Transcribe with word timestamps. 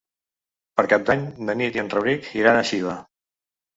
Per 0.79 0.85
Cap 0.93 1.03
d'Any 1.11 1.21
na 1.49 1.57
Nit 1.61 1.77
i 1.79 1.83
en 1.85 1.93
Rauric 1.97 2.33
iran 2.41 2.59
a 2.59 2.65
Xiva. 2.71 2.97